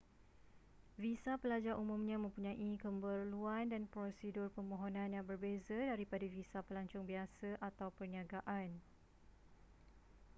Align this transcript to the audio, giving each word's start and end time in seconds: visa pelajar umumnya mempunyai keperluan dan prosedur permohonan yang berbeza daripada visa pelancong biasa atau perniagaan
visa 1.01 1.33
pelajar 1.43 1.75
umumnya 1.83 2.17
mempunyai 2.23 2.71
keperluan 2.83 3.65
dan 3.73 3.83
prosedur 3.93 4.47
permohonan 4.55 5.09
yang 5.15 5.21
berbeza 5.29 5.77
daripada 5.91 6.25
visa 6.35 6.59
pelancong 6.67 7.05
biasa 7.11 7.49
atau 7.69 7.87
perniagaan 7.97 8.69